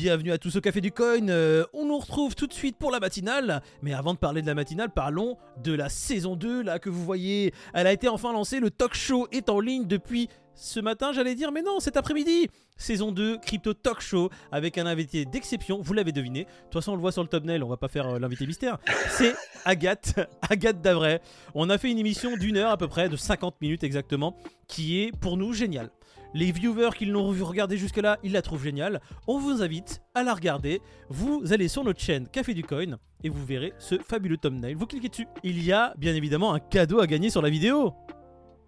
Bienvenue 0.00 0.30
à 0.30 0.38
tous 0.38 0.54
au 0.54 0.60
Café 0.60 0.80
du 0.80 0.92
Coin. 0.92 1.28
Euh, 1.28 1.64
on 1.72 1.86
nous 1.86 1.98
retrouve 1.98 2.36
tout 2.36 2.46
de 2.46 2.52
suite 2.52 2.76
pour 2.76 2.92
la 2.92 3.00
matinale. 3.00 3.62
Mais 3.82 3.94
avant 3.94 4.14
de 4.14 4.18
parler 4.18 4.42
de 4.42 4.46
la 4.46 4.54
matinale, 4.54 4.90
parlons 4.90 5.36
de 5.60 5.72
la 5.72 5.88
saison 5.88 6.36
2 6.36 6.62
là 6.62 6.78
que 6.78 6.88
vous 6.88 7.04
voyez. 7.04 7.52
Elle 7.74 7.88
a 7.88 7.92
été 7.92 8.06
enfin 8.06 8.32
lancée. 8.32 8.60
Le 8.60 8.70
talk 8.70 8.94
show 8.94 9.26
est 9.32 9.48
en 9.48 9.58
ligne 9.58 9.88
depuis 9.88 10.28
ce 10.54 10.78
matin, 10.78 11.10
j'allais 11.12 11.34
dire, 11.34 11.50
mais 11.50 11.62
non, 11.62 11.80
cet 11.80 11.96
après-midi. 11.96 12.48
Saison 12.76 13.10
2, 13.10 13.38
Crypto 13.38 13.74
Talk 13.74 14.00
Show 14.00 14.30
avec 14.52 14.78
un 14.78 14.86
invité 14.86 15.24
d'exception. 15.24 15.80
Vous 15.80 15.94
l'avez 15.94 16.12
deviné. 16.12 16.44
De 16.44 16.48
toute 16.64 16.74
façon, 16.74 16.92
on 16.92 16.94
le 16.94 17.00
voit 17.00 17.10
sur 17.10 17.22
le 17.22 17.28
thumbnail. 17.28 17.60
On 17.64 17.68
va 17.68 17.76
pas 17.76 17.88
faire 17.88 18.06
euh, 18.06 18.18
l'invité 18.20 18.46
mystère. 18.46 18.78
C'est 19.08 19.34
Agathe, 19.64 20.14
Agathe 20.48 20.80
Davray. 20.80 21.20
On 21.56 21.70
a 21.70 21.78
fait 21.78 21.90
une 21.90 21.98
émission 21.98 22.36
d'une 22.36 22.56
heure 22.56 22.70
à 22.70 22.76
peu 22.76 22.86
près, 22.86 23.08
de 23.08 23.16
50 23.16 23.60
minutes 23.60 23.82
exactement, 23.82 24.36
qui 24.68 25.00
est 25.00 25.10
pour 25.18 25.36
nous 25.36 25.52
géniale. 25.52 25.90
Les 26.34 26.52
viewers 26.52 26.90
qui 26.96 27.06
l'ont 27.06 27.28
regardé 27.28 27.78
jusque-là, 27.78 28.18
ils 28.22 28.32
la 28.32 28.42
trouvent 28.42 28.62
géniale. 28.62 29.00
On 29.26 29.38
vous 29.38 29.62
invite 29.62 30.02
à 30.14 30.22
la 30.22 30.34
regarder. 30.34 30.80
Vous 31.08 31.42
allez 31.52 31.68
sur 31.68 31.84
notre 31.84 32.00
chaîne 32.00 32.28
Café 32.28 32.52
du 32.54 32.62
Coin 32.62 32.98
et 33.24 33.28
vous 33.28 33.44
verrez 33.44 33.72
ce 33.78 33.98
fabuleux 33.98 34.36
thumbnail. 34.36 34.74
Vous 34.74 34.86
cliquez 34.86 35.08
dessus. 35.08 35.26
Il 35.42 35.62
y 35.64 35.72
a 35.72 35.94
bien 35.96 36.14
évidemment 36.14 36.52
un 36.52 36.60
cadeau 36.60 37.00
à 37.00 37.06
gagner 37.06 37.30
sur 37.30 37.40
la 37.40 37.48
vidéo. 37.48 37.94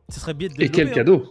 Ce 0.09 0.21
serait 0.21 0.35
bien 0.35 0.49
de 0.49 0.55
Et 0.63 0.71
quel 0.71 0.89
hein. 0.89 0.93
cadeau 0.93 1.31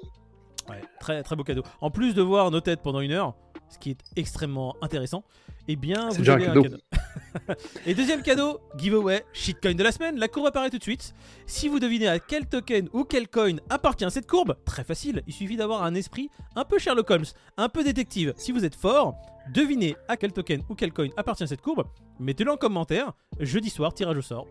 Ouais, 0.69 0.81
très 0.99 1.23
très 1.23 1.35
beau 1.35 1.43
cadeau. 1.43 1.63
En 1.81 1.89
plus 1.89 2.13
de 2.13 2.21
voir 2.21 2.51
nos 2.51 2.61
têtes 2.61 2.81
pendant 2.81 3.01
une 3.01 3.11
heure, 3.11 3.33
ce 3.69 3.79
qui 3.79 3.91
est 3.91 3.99
extrêmement 4.15 4.75
intéressant, 4.81 5.23
eh 5.67 5.75
bien, 5.75 6.11
C'est 6.11 6.21
vous 6.21 6.29
un 6.29 6.33
avez 6.35 6.47
un 6.47 6.53
cadeau. 6.53 6.77
Et 7.85 7.93
deuxième 7.93 8.21
cadeau, 8.21 8.59
giveaway, 8.77 9.23
shitcoin 9.33 9.75
de 9.75 9.83
la 9.83 9.91
semaine. 9.91 10.17
La 10.17 10.27
courbe 10.27 10.47
apparaît 10.47 10.69
tout 10.69 10.77
de 10.77 10.83
suite. 10.83 11.13
Si 11.45 11.67
vous 11.67 11.79
devinez 11.79 12.07
à 12.07 12.19
quel 12.19 12.45
token 12.45 12.89
ou 12.93 13.03
quel 13.03 13.27
coin 13.27 13.57
appartient 13.69 14.09
cette 14.09 14.27
courbe, 14.27 14.55
très 14.65 14.83
facile, 14.83 15.23
il 15.27 15.33
suffit 15.33 15.57
d'avoir 15.57 15.83
un 15.83 15.95
esprit 15.95 16.29
un 16.55 16.65
peu 16.65 16.79
Sherlock 16.79 17.09
Holmes, 17.09 17.25
un 17.57 17.69
peu 17.69 17.83
détective. 17.83 18.33
Si 18.37 18.51
vous 18.51 18.65
êtes 18.65 18.75
fort, 18.75 19.15
devinez 19.53 19.95
à 20.07 20.17
quel 20.17 20.31
token 20.31 20.61
ou 20.69 20.75
quel 20.75 20.93
coin 20.93 21.09
appartient 21.17 21.47
cette 21.47 21.61
courbe, 21.61 21.85
mettez-le 22.19 22.51
en 22.51 22.57
commentaire. 22.57 23.13
Jeudi 23.39 23.69
soir, 23.69 23.93
tirage 23.93 24.17
au 24.17 24.21
sort. 24.21 24.47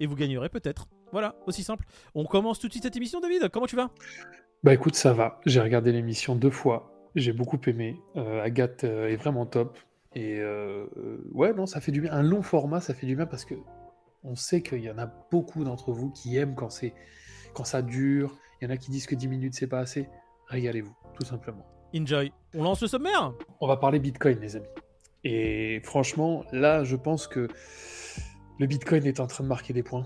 Et 0.00 0.06
vous 0.06 0.16
gagnerez 0.16 0.48
peut-être. 0.48 0.86
Voilà, 1.12 1.36
aussi 1.46 1.62
simple. 1.62 1.86
On 2.14 2.24
commence 2.24 2.58
tout 2.58 2.66
de 2.66 2.72
suite 2.72 2.84
cette 2.84 2.96
émission, 2.96 3.20
David. 3.20 3.48
Comment 3.50 3.66
tu 3.66 3.76
vas? 3.76 3.90
Bah 4.64 4.74
écoute, 4.74 4.96
ça 4.96 5.12
va. 5.12 5.40
J'ai 5.46 5.60
regardé 5.60 5.92
l'émission 5.92 6.34
deux 6.34 6.50
fois. 6.50 6.90
J'ai 7.14 7.32
beaucoup 7.32 7.60
aimé. 7.66 8.00
Euh, 8.16 8.42
Agathe 8.42 8.84
euh, 8.84 9.08
est 9.08 9.16
vraiment 9.16 9.46
top. 9.46 9.78
Et 10.14 10.38
euh, 10.38 10.86
euh, 10.96 11.18
ouais, 11.32 11.52
non, 11.52 11.66
ça 11.66 11.80
fait 11.80 11.92
du 11.92 12.00
bien. 12.00 12.12
Un 12.12 12.22
long 12.22 12.42
format, 12.42 12.80
ça 12.80 12.94
fait 12.94 13.06
du 13.06 13.16
bien 13.16 13.26
parce 13.26 13.44
que 13.44 13.54
on 14.22 14.36
sait 14.36 14.62
qu'il 14.62 14.80
y 14.80 14.90
en 14.90 14.98
a 14.98 15.06
beaucoup 15.30 15.64
d'entre 15.64 15.92
vous 15.92 16.10
qui 16.10 16.36
aiment 16.36 16.54
quand 16.54 16.70
c'est 16.70 16.94
quand 17.52 17.64
ça 17.64 17.82
dure. 17.82 18.38
Il 18.60 18.64
y 18.64 18.68
en 18.68 18.70
a 18.70 18.76
qui 18.76 18.90
disent 18.90 19.06
que 19.06 19.14
10 19.14 19.28
minutes 19.28 19.54
c'est 19.54 19.66
pas 19.66 19.80
assez. 19.80 20.08
Régalez-vous, 20.48 20.94
tout 21.18 21.24
simplement. 21.24 21.66
Enjoy. 21.96 22.32
On 22.54 22.62
lance 22.62 22.80
le 22.82 22.88
sommaire 22.88 23.32
On 23.60 23.66
va 23.66 23.76
parler 23.76 23.98
Bitcoin, 23.98 24.38
les 24.40 24.56
amis. 24.56 24.66
Et 25.24 25.80
franchement, 25.84 26.44
là, 26.52 26.84
je 26.84 26.96
pense 26.96 27.26
que 27.26 27.48
le 28.58 28.66
Bitcoin 28.66 29.06
est 29.06 29.20
en 29.20 29.26
train 29.26 29.42
de 29.44 29.48
marquer 29.48 29.72
des 29.72 29.82
points 29.82 30.04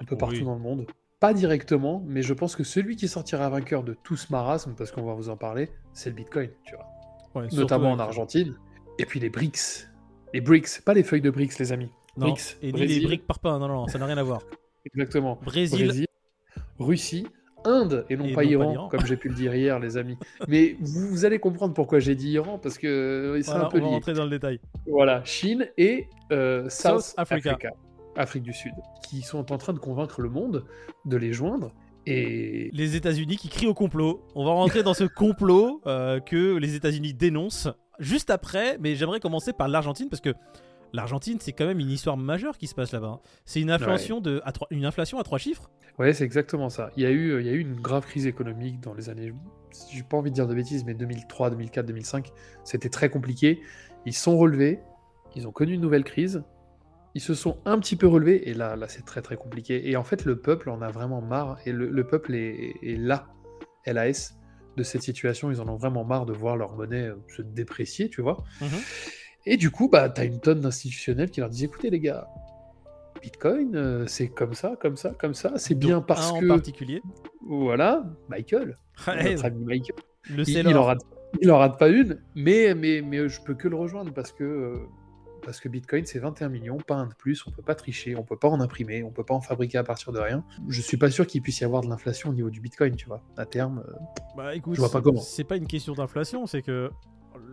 un 0.00 0.04
peu 0.04 0.16
partout 0.16 0.36
Oui. 0.36 0.44
dans 0.44 0.54
le 0.54 0.60
monde. 0.60 0.86
Pas 1.20 1.34
directement, 1.34 2.02
mais 2.06 2.22
je 2.22 2.34
pense 2.34 2.56
que 2.56 2.64
celui 2.64 2.96
qui 2.96 3.08
sortira 3.08 3.48
vainqueur 3.48 3.82
de 3.82 3.94
tout 3.94 4.16
ce 4.16 4.30
marasme, 4.32 4.74
parce 4.76 4.92
qu'on 4.92 5.04
va 5.04 5.14
vous 5.14 5.28
en 5.28 5.36
parler, 5.36 5.70
c'est 5.92 6.10
le 6.10 6.16
Bitcoin, 6.16 6.50
tu 6.64 6.74
vois. 6.76 6.86
Ouais, 7.34 7.48
Notamment 7.52 7.92
en 7.92 7.98
Argentine. 7.98 8.54
Et 8.98 9.04
puis 9.06 9.20
les 9.20 9.30
BRICS. 9.30 9.88
Les 10.32 10.40
BRICS, 10.40 10.80
pas 10.84 10.94
les 10.94 11.02
feuilles 11.02 11.20
de 11.20 11.30
BRICS, 11.30 11.58
les 11.58 11.72
amis. 11.72 11.90
Non, 12.16 12.26
BRICS, 12.26 12.58
et 12.62 12.72
ni 12.72 12.86
les 12.86 13.00
briques 13.00 13.26
par 13.26 13.38
pain, 13.38 13.58
non, 13.58 13.68
non, 13.68 13.86
ça 13.88 13.98
n'a 13.98 14.06
rien 14.06 14.18
à 14.18 14.22
voir. 14.22 14.42
Exactement. 14.86 15.38
Brésil, 15.42 15.86
Brésil, 15.86 16.06
Russie, 16.78 17.26
Inde 17.64 18.04
et 18.10 18.16
non, 18.16 18.24
Et 18.24 18.34
pas, 18.34 18.42
non 18.42 18.48
pas 18.58 18.64
Iran, 18.74 18.88
comme 18.88 19.06
j'ai 19.06 19.16
pu 19.16 19.28
le 19.28 19.34
dire 19.34 19.54
hier, 19.54 19.78
les 19.78 19.96
amis. 19.96 20.16
Mais 20.48 20.76
vous, 20.80 21.08
vous 21.08 21.24
allez 21.24 21.38
comprendre 21.38 21.72
pourquoi 21.74 21.98
j'ai 21.98 22.14
dit 22.14 22.30
Iran, 22.32 22.58
parce 22.58 22.78
que 22.78 22.86
euh, 22.86 23.42
c'est 23.42 23.50
voilà, 23.50 23.66
un 23.66 23.68
peu 23.68 23.78
on 23.78 23.82
va 23.82 23.88
lié. 23.88 23.94
rentrer 23.94 24.12
dans 24.12 24.24
le 24.24 24.30
détail. 24.30 24.60
Voilà, 24.86 25.24
Chine 25.24 25.68
et 25.78 26.08
euh, 26.30 26.68
South, 26.68 27.00
South 27.00 27.14
Africa. 27.16 27.52
Africa. 27.52 27.70
Afrique 28.16 28.42
du 28.42 28.52
Sud, 28.52 28.74
qui 29.02 29.22
sont 29.22 29.50
en 29.50 29.58
train 29.58 29.72
de 29.72 29.78
convaincre 29.78 30.20
le 30.20 30.28
monde 30.28 30.64
de 31.04 31.16
les 31.16 31.32
joindre. 31.32 31.72
Et 32.06 32.70
Les 32.72 32.96
États-Unis 32.96 33.38
qui 33.38 33.48
crient 33.48 33.66
au 33.66 33.74
complot. 33.74 34.22
On 34.34 34.44
va 34.44 34.52
rentrer 34.52 34.82
dans 34.82 34.94
ce 34.94 35.04
complot 35.04 35.80
euh, 35.86 36.20
que 36.20 36.56
les 36.58 36.74
États-Unis 36.74 37.14
dénoncent 37.14 37.68
juste 37.98 38.30
après, 38.30 38.78
mais 38.78 38.94
j'aimerais 38.94 39.20
commencer 39.20 39.52
par 39.52 39.68
l'Argentine 39.68 40.08
parce 40.08 40.20
que 40.20 40.34
l'Argentine, 40.92 41.38
c'est 41.40 41.52
quand 41.52 41.66
même 41.66 41.80
une 41.80 41.90
histoire 41.90 42.16
majeure 42.16 42.56
qui 42.56 42.66
se 42.66 42.74
passe 42.74 42.92
là-bas. 42.92 43.06
hein. 43.08 43.20
C'est 43.44 43.60
une 43.60 43.70
inflation, 43.70 44.20
de, 44.20 44.40
à 44.44 44.52
trois, 44.52 44.68
une 44.70 44.84
inflation 44.84 45.18
à 45.18 45.24
trois 45.24 45.38
chiffres. 45.38 45.70
ouais, 45.98 46.12
c'est 46.12 46.24
exactement 46.24 46.68
ça. 46.68 46.90
Il 46.96 47.02
y, 47.02 47.06
a 47.06 47.10
eu, 47.10 47.40
il 47.40 47.46
y 47.46 47.48
a 47.48 47.52
eu 47.52 47.58
une 47.60 47.74
grave 47.80 48.04
crise 48.06 48.26
économique 48.26 48.80
dans 48.80 48.94
les 48.94 49.08
années, 49.10 49.32
j'ai 49.90 50.02
pas 50.04 50.16
envie 50.16 50.30
de 50.30 50.34
dire 50.36 50.46
de 50.46 50.54
bêtises, 50.54 50.84
mais 50.84 50.94
2003, 50.94 51.50
2004, 51.50 51.86
2005, 51.86 52.30
c'était 52.62 52.90
très 52.90 53.10
compliqué. 53.10 53.60
Ils 54.06 54.14
sont 54.14 54.36
relevés, 54.38 54.80
ils 55.34 55.48
ont 55.48 55.52
connu 55.52 55.72
une 55.72 55.80
nouvelle 55.80 56.04
crise, 56.04 56.44
ils 57.16 57.20
se 57.20 57.34
sont 57.34 57.58
un 57.64 57.78
petit 57.80 57.96
peu 57.96 58.06
relevés, 58.06 58.48
et 58.48 58.54
là, 58.54 58.76
là 58.76 58.86
c'est 58.88 59.04
très 59.04 59.20
très 59.22 59.36
compliqué. 59.36 59.90
Et 59.90 59.96
en 59.96 60.04
fait, 60.04 60.24
le 60.24 60.40
peuple 60.40 60.70
en 60.70 60.80
a 60.80 60.90
vraiment 60.92 61.20
marre, 61.20 61.58
et 61.66 61.72
le, 61.72 61.88
le 61.90 62.06
peuple 62.06 62.34
est, 62.34 62.74
est 62.82 62.96
là, 62.96 63.26
LAS, 63.86 64.36
de 64.76 64.82
cette 64.82 65.02
situation. 65.02 65.50
Ils 65.50 65.60
en 65.60 65.68
ont 65.68 65.76
vraiment 65.76 66.04
marre 66.04 66.26
de 66.26 66.32
voir 66.32 66.56
leur 66.56 66.74
monnaie 66.74 67.08
euh, 67.08 67.16
se 67.36 67.42
déprécier, 67.42 68.08
tu 68.08 68.22
vois. 68.22 68.44
Mhm. 68.60 68.68
Et 69.46 69.56
du 69.56 69.70
coup, 69.70 69.88
bah, 69.88 70.08
tu 70.08 70.20
as 70.20 70.24
une 70.24 70.40
tonne 70.40 70.60
d'institutionnels 70.60 71.30
qui 71.30 71.40
leur 71.40 71.50
disent 71.50 71.64
écoutez, 71.64 71.90
les 71.90 72.00
gars, 72.00 72.28
Bitcoin, 73.22 73.74
euh, 73.76 74.06
c'est 74.06 74.28
comme 74.28 74.54
ça, 74.54 74.76
comme 74.80 74.96
ça, 74.96 75.10
comme 75.18 75.34
ça. 75.34 75.52
C'est 75.56 75.74
bien 75.74 76.00
parce 76.00 76.32
un 76.32 76.40
que. 76.40 76.44
en 76.46 76.48
particulier. 76.48 77.02
Voilà, 77.46 78.04
Michael, 78.28 78.78
Ouais, 79.06 79.30
notre 79.30 79.44
ami 79.46 79.64
Michael. 79.64 79.96
le 80.30 80.48
Il, 80.48 80.56
il 80.68 80.76
en 80.76 80.84
rate, 80.84 81.00
il 81.40 81.50
en 81.50 81.58
rate 81.58 81.78
pas 81.78 81.88
une, 81.88 82.20
mais, 82.34 82.74
mais, 82.74 83.02
mais 83.02 83.28
je 83.28 83.40
peux 83.42 83.54
que 83.54 83.68
le 83.68 83.76
rejoindre 83.76 84.12
parce 84.12 84.32
que. 84.32 84.44
euh, 84.44 84.76
parce 85.44 85.60
que 85.60 85.68
Bitcoin, 85.68 86.06
c'est 86.06 86.18
21 86.18 86.48
millions, 86.48 86.76
pas 86.78 86.96
un 86.96 87.06
de 87.06 87.14
plus, 87.14 87.46
on 87.46 87.50
peut 87.50 87.62
pas 87.62 87.74
tricher, 87.74 88.16
on 88.16 88.22
peut 88.22 88.38
pas 88.38 88.48
en 88.48 88.60
imprimer, 88.60 89.02
on 89.02 89.10
peut 89.10 89.24
pas 89.24 89.34
en 89.34 89.40
fabriquer 89.40 89.78
à 89.78 89.84
partir 89.84 90.12
de 90.12 90.18
rien. 90.18 90.44
Je 90.68 90.80
suis 90.80 90.96
pas 90.96 91.10
sûr 91.10 91.26
qu'il 91.26 91.42
puisse 91.42 91.60
y 91.60 91.64
avoir 91.64 91.82
de 91.82 91.88
l'inflation 91.88 92.30
au 92.30 92.32
niveau 92.32 92.50
du 92.50 92.60
Bitcoin, 92.60 92.96
tu 92.96 93.06
vois. 93.06 93.22
À 93.36 93.46
terme, 93.46 93.84
euh, 93.88 93.92
Bah 94.36 94.54
écoute, 94.54 94.74
Je 94.74 94.80
vois 94.80 94.90
pas 94.90 95.00
comment. 95.00 95.20
c'est 95.20 95.44
pas 95.44 95.56
une 95.56 95.66
question 95.66 95.94
d'inflation, 95.94 96.46
c'est 96.46 96.62
que 96.62 96.90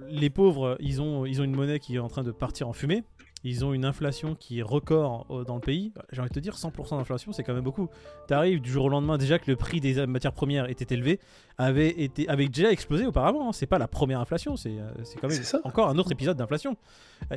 les 0.07 0.29
pauvres, 0.29 0.77
ils 0.79 1.01
ont, 1.01 1.25
ils 1.25 1.41
ont 1.41 1.43
une 1.43 1.55
monnaie 1.55 1.79
qui 1.79 1.95
est 1.95 1.99
en 1.99 2.07
train 2.07 2.23
de 2.23 2.31
partir 2.31 2.67
en 2.67 2.73
fumée. 2.73 3.03
Ils 3.43 3.65
ont 3.65 3.73
une 3.73 3.85
inflation 3.85 4.35
qui 4.35 4.59
est 4.59 4.61
record 4.63 5.25
euh, 5.31 5.43
dans 5.43 5.55
le 5.55 5.61
pays. 5.61 5.93
J'ai 6.11 6.21
envie 6.21 6.29
de 6.29 6.35
te 6.35 6.39
dire, 6.39 6.55
100% 6.55 6.97
d'inflation, 6.97 7.31
c'est 7.31 7.43
quand 7.43 7.53
même 7.53 7.63
beaucoup. 7.63 7.89
T'arrives 8.27 8.61
du 8.61 8.71
jour 8.71 8.85
au 8.85 8.89
lendemain, 8.89 9.17
déjà 9.17 9.39
que 9.39 9.49
le 9.49 9.57
prix 9.57 9.79
des 9.79 10.05
matières 10.05 10.33
premières 10.33 10.69
était 10.69 10.93
élevé, 10.93 11.19
avait, 11.57 11.89
été, 12.01 12.29
avait 12.29 12.47
déjà 12.47 12.71
explosé 12.71 13.05
auparavant. 13.05 13.49
hein. 13.49 13.51
C'est 13.53 13.65
pas 13.65 13.79
la 13.79 13.87
première 13.87 14.19
inflation, 14.19 14.55
c'est 14.55 14.77
euh, 14.79 14.91
quand 15.19 15.27
même 15.27 15.41
encore 15.63 15.89
un 15.89 15.97
autre 15.97 16.11
épisode 16.11 16.37
d'inflation. 16.37 16.77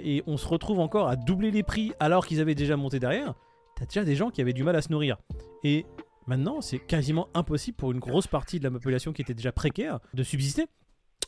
Et 0.03 0.23
on 0.27 0.37
se 0.37 0.47
retrouve 0.47 0.81
encore 0.81 1.09
à 1.09 1.17
doubler 1.17 1.51
les 1.51 1.63
prix 1.63 1.93
alors 2.01 2.27
qu'ils 2.27 2.41
avaient 2.41 2.55
déjà 2.55 2.77
monté 2.77 2.99
derrière. 2.99 3.35
T'as 3.77 3.87
déjà 3.87 4.05
des 4.05 4.15
gens 4.15 4.31
qui 4.31 4.41
avaient 4.41 4.53
du 4.53 4.63
mal 4.63 4.77
à 4.77 4.83
se 4.83 4.93
nourrir. 4.93 5.17
Et 5.65 5.85
maintenant, 6.27 6.61
c'est 6.61 6.79
quasiment 6.79 7.29
impossible 7.35 7.77
pour 7.77 7.93
une 7.93 7.99
grosse 7.99 8.27
partie 8.27 8.59
de 8.59 8.65
la 8.65 8.71
population 8.71 9.13
qui 9.13 9.23
était 9.23 9.35
déjà 9.35 9.53
précaire 9.53 9.99
de 10.13 10.23
subsister. 10.23 10.67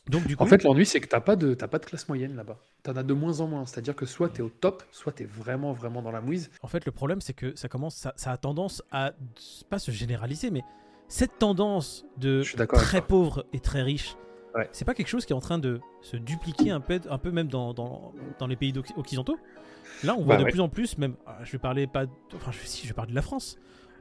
Donc 0.09 0.25
du 0.27 0.35
coup, 0.37 0.43
En 0.43 0.47
fait, 0.47 0.63
l'ennui, 0.63 0.85
c'est 0.85 0.99
que 1.01 1.07
t'as 1.07 1.19
pas 1.19 1.35
de 1.35 1.53
t'as 1.53 1.67
pas 1.67 1.79
de 1.79 1.85
classe 1.85 2.07
moyenne 2.07 2.35
là-bas. 2.35 2.57
T'en 2.83 2.95
as 2.95 3.03
de 3.03 3.13
moins 3.13 3.39
en 3.41 3.47
moins. 3.47 3.65
C'est-à-dire 3.65 3.95
que 3.95 4.05
soit 4.05 4.29
t'es 4.29 4.41
au 4.41 4.49
top, 4.49 4.83
soit 4.91 5.11
t'es 5.11 5.25
vraiment 5.25 5.73
vraiment 5.73 6.01
dans 6.01 6.11
la 6.11 6.21
mouise. 6.21 6.49
En 6.61 6.67
fait, 6.67 6.85
le 6.85 6.91
problème, 6.91 7.21
c'est 7.21 7.33
que 7.33 7.55
ça 7.55 7.67
commence, 7.67 7.95
ça, 7.95 8.13
ça 8.15 8.31
a 8.31 8.37
tendance 8.37 8.81
à 8.91 9.11
pas 9.69 9.79
se 9.79 9.91
généraliser, 9.91 10.49
mais 10.51 10.61
cette 11.09 11.37
tendance 11.39 12.05
de 12.17 12.43
très 12.67 13.01
pauvre 13.01 13.45
et 13.53 13.59
très 13.59 13.81
riche, 13.81 14.15
Ouais. 14.55 14.67
c'est 14.71 14.85
pas 14.85 14.93
quelque 14.95 15.07
chose 15.09 15.25
qui 15.25 15.33
est 15.33 15.35
en 15.35 15.39
train 15.41 15.59
de 15.59 15.79
se 16.01 16.17
dupliquer 16.17 16.71
un 16.71 16.79
peu, 16.79 16.99
un 17.09 17.17
peu 17.19 17.29
même 17.31 17.47
dans, 17.47 17.73
dans, 17.73 18.13
dans 18.39 18.47
les 18.47 18.55
pays 18.55 18.73
occidentaux. 18.95 19.37
Là, 20.03 20.15
on 20.17 20.23
voit 20.23 20.35
Bah 20.35 20.39
de 20.39 20.45
ouais. 20.45 20.51
plus 20.51 20.59
en 20.61 20.69
plus, 20.69 20.97
même, 20.97 21.15
ah, 21.27 21.37
je 21.43 21.51
vais 21.51 21.57
parler 21.59 21.85
pas, 21.85 22.05
de- 22.07 22.11
enfin, 22.35 22.51
je, 22.51 22.59
si 22.65 22.83
je 22.83 22.87
vais 22.87 22.93
parler 22.95 23.11
de 23.11 23.15
la 23.15 23.21
France. 23.21 23.57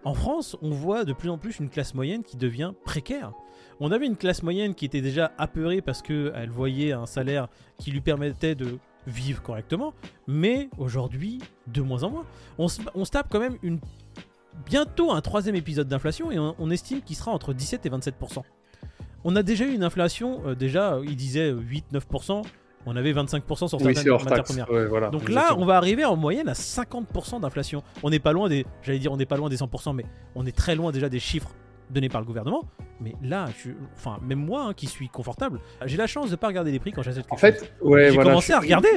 En 0.07 0.15
France, 0.15 0.57
on 0.63 0.71
voit 0.71 1.05
de 1.05 1.13
plus 1.13 1.31
en 1.31 1.37
plus 1.37 1.59
une 1.59 1.69
classe 1.69 1.93
moyenne 1.93 2.23
qui 2.23 2.37
devient 2.37 2.75
précaire. 2.85 3.33
On 3.81 3.91
avait 3.91 4.07
une 4.07 4.15
classe 4.15 4.45
moyenne 4.45 4.77
qui 4.77 4.85
était 4.85 5.01
déjà 5.01 5.33
apeurée 5.37 5.83
parce 5.83 6.01
qu'elle 6.01 6.49
voyait 6.49 6.93
un 6.93 7.07
salaire 7.07 7.49
qui 7.77 7.91
lui 7.91 8.01
permettait 8.01 8.55
de 8.55 8.79
vivre 9.09 9.43
correctement, 9.43 9.95
mais 10.29 10.69
aujourd'hui, 10.79 11.41
de 11.67 11.83
moins 11.83 12.05
en 12.05 12.11
moins. 12.11 12.25
On 12.57 12.69
se, 12.69 13.11
tape 13.11 13.27
quand 13.33 13.41
même 13.41 13.59
bientôt 14.65 15.11
un 15.11 15.21
troisième 15.21 15.57
épisode 15.57 15.89
d'inflation 15.89 16.31
et 16.31 16.39
on, 16.39 16.71
estime 16.71 17.03
qu'il 17.03 17.17
sera 17.17 17.33
entre 17.33 17.53
17 17.53 17.85
et 17.85 17.91
27%. 17.91 18.45
On 19.25 19.35
a 19.35 19.43
déjà 19.43 19.65
eu 19.65 19.75
une 19.75 19.83
inflation, 19.83 20.41
euh, 20.47 20.55
déjà, 20.55 21.01
il 21.03 21.17
disait 21.17 21.53
8-9%, 21.53 22.45
on 22.87 22.97
avait 22.97 23.13
25% 23.13 23.69
sur 23.69 23.81
Oui, 23.83 23.95
certaines 23.95 24.13
matières 24.13 24.25
taxe. 24.25 24.49
premières. 24.49 24.71
Ouais, 24.71 24.87
voilà, 24.87 25.11
Donc 25.11 25.29
là, 25.29 25.55
on 25.59 25.65
va 25.67 25.77
arriver 25.77 26.05
en 26.05 26.17
moyenne 26.17 26.49
à 26.49 26.55
50% 26.55 27.41
d'inflation. 27.41 27.83
On 28.03 28.11
n'est 28.11 28.19
pas 28.21 28.33
loin 28.33 28.49
des, 28.49 28.65
j'allais 28.83 28.99
dire, 28.99 29.13
on 29.13 29.17
n'est 29.17 29.27
pas 29.27 29.37
loin 29.37 29.49
des 29.49 29.57
100%, 29.57 29.93
mais 29.95 30.07
on 30.35 30.47
est 30.47 30.57
très 30.57 30.75
loin 30.75 30.93
déjà 30.93 31.09
des 31.09 31.19
chiffres 31.21 31.51
donnés 31.91 32.09
par 32.09 32.21
le 32.21 32.27
gouvernement. 32.27 32.65
Mais 33.01 33.15
là, 33.23 33.47
je- 33.63 33.71
enfin, 33.97 34.19
même 34.23 34.39
moi, 34.45 34.63
hein, 34.69 34.73
qui 34.75 34.87
suis 34.87 35.09
confortable, 35.09 35.61
j'ai 35.85 35.97
la 35.97 36.07
chance 36.07 36.31
de 36.31 36.37
pas 36.37 36.47
regarder 36.47 36.73
les 36.73 36.79
prix 36.79 36.93
quand 36.93 37.03
j'achète 37.03 37.27
En 37.31 37.37
fait, 37.37 37.73
ouais. 37.83 38.07
J'ai 38.09 38.15
voilà, 38.15 38.31
commencé 38.31 38.53
je- 38.53 38.57
à 38.57 38.61
regarder. 38.61 38.89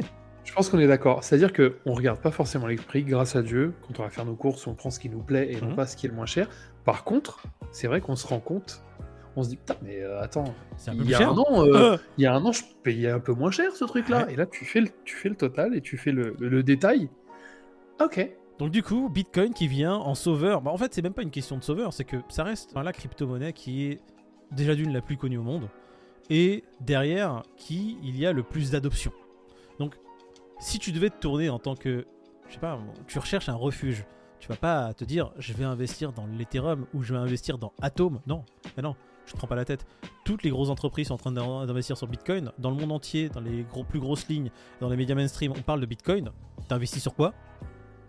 Je 0.46 0.54
pense 0.54 0.70
qu'on 0.70 0.80
est 0.80 0.88
d'accord. 0.88 1.24
C'est-à-dire 1.24 1.52
qu'on 1.54 1.92
ne 1.92 1.96
regarde 1.96 2.20
pas 2.20 2.32
forcément 2.32 2.66
les 2.68 2.78
prix, 2.78 3.04
grâce 3.04 3.36
à 3.36 3.44
Dieu. 3.44 3.74
Quand 3.88 4.00
on 4.00 4.04
va 4.04 4.10
faire 4.10 4.26
nos 4.26 4.36
courses, 4.36 4.66
on 4.68 4.74
prend 4.74 4.90
ce 4.90 5.00
qui 5.00 5.10
nous 5.10 5.22
plaît 5.22 5.52
et 5.52 5.62
non 5.62 5.70
Mhm. 5.70 5.76
pas 5.76 5.86
ce 5.86 5.96
qui 5.98 6.06
est 6.08 6.10
le 6.10 6.16
moins 6.16 6.26
cher. 6.26 6.48
Par 6.86 7.04
contre, 7.04 7.44
c'est 7.72 7.88
vrai 7.88 8.02
qu'on 8.02 8.16
se 8.16 8.26
rend 8.26 8.40
compte, 8.40 8.82
on 9.36 9.44
se 9.44 9.50
dit 9.50 9.58
putain 9.58 9.76
mais 9.82 10.02
euh, 10.02 10.22
attends, 10.22 10.46
C'est 10.78 10.92
un 10.92 10.96
peu 10.96 11.04
il 11.04 11.10
y, 11.10 11.16
a 11.16 11.18
cher. 11.20 11.30
un 11.32 11.38
an, 11.38 11.66
euh, 11.66 11.94
Euh, 11.94 11.98
il 12.18 12.24
y 12.24 12.28
a 12.28 12.34
un 12.36 12.44
an 12.46 12.52
je 12.52 12.64
payais 12.84 13.10
un 13.10 13.20
peu 13.20 13.34
moins 13.34 13.52
cher 13.52 13.76
ce 13.76 13.86
truc-là. 13.86 14.26
Ouais. 14.26 14.34
Et 14.34 14.36
là 14.36 14.46
tu 14.46 14.66
fais, 14.66 14.82
le, 14.82 14.90
tu 15.06 15.16
fais 15.16 15.30
le 15.30 15.36
total 15.36 15.76
et 15.76 15.82
tu 15.82 15.98
fais 15.98 16.12
le, 16.12 16.36
le- 16.40 16.50
le 16.50 16.64
détail. 16.64 17.10
Ok. 18.02 18.30
Donc 18.58 18.72
du 18.72 18.84
coup, 18.84 19.10
Bitcoin 19.10 19.54
qui 19.54 19.68
vient 19.68 19.94
en 19.96 20.16
sauveur. 20.16 20.62
Bah, 20.62 20.72
en 20.72 20.78
fait, 20.78 20.94
c'est 20.94 21.02
même 21.02 21.14
pas 21.14 21.22
une 21.22 21.32
question 21.32 21.58
de 21.58 21.64
sauveur, 21.64 21.94
c'est 21.94 22.04
que 22.04 22.18
ça 22.28 22.44
reste 22.44 22.72
enfin, 22.72 22.84
la 22.84 22.92
crypto-monnaie 22.92 23.54
qui 23.54 23.86
est 23.86 24.00
déjà 24.52 24.76
d'une 24.76 24.92
la 24.92 25.02
plus 25.02 25.16
connue 25.16 25.38
au 25.38 25.44
monde 25.44 25.70
et 26.30 26.64
derrière 26.82 27.44
qui 27.56 27.98
il 28.04 28.18
y 28.20 28.26
a 28.26 28.34
le 28.34 28.44
plus 28.44 28.72
d'adoption. 28.72 29.12
Donc, 29.80 29.96
si 30.60 30.78
tu 30.80 30.92
devais 30.92 31.10
te 31.10 31.18
tourner 31.20 31.50
en 31.50 31.58
tant 31.60 31.76
que, 31.76 32.06
je 32.50 32.54
sais 32.56 32.60
pas, 32.60 32.78
tu 33.08 33.18
recherches 33.20 33.48
un 33.48 33.56
refuge, 33.56 34.04
tu 34.40 34.48
vas 34.50 34.56
pas 34.58 34.94
te 34.94 35.04
dire 35.06 35.32
je 35.38 35.54
vais 35.54 35.64
investir 35.64 36.12
dans 36.12 36.26
l'Ethereum 36.28 36.86
ou 36.94 37.02
je 37.02 37.14
vais 37.14 37.20
investir 37.20 37.58
dans 37.58 37.72
Atom. 37.82 38.20
Non, 38.28 38.44
mais 38.76 38.84
non, 38.84 38.96
je 39.30 39.34
te 39.34 39.38
prends 39.38 39.48
pas 39.48 39.56
la 39.56 39.66
tête. 39.66 39.86
Toutes 40.26 40.44
les 40.44 40.50
grosses 40.50 40.70
entreprises 40.70 41.08
sont 41.08 41.14
en 41.14 41.18
train 41.18 41.32
d'in- 41.32 41.66
d'investir 41.66 41.96
sur 41.98 42.08
Bitcoin. 42.08 42.52
Dans 42.58 42.72
le 42.72 42.76
monde 42.78 42.92
entier, 42.92 43.30
dans 43.30 43.42
les 43.42 43.64
plus 43.88 44.00
grosses 44.00 44.28
lignes, 44.28 44.50
dans 44.82 44.90
les 44.90 44.98
médias 44.98 45.16
mainstream, 45.16 45.54
on 45.56 45.62
parle 45.62 45.80
de 45.82 45.86
Bitcoin. 45.86 46.32
T'investis 46.68 47.02
sur 47.02 47.14
quoi? 47.14 47.34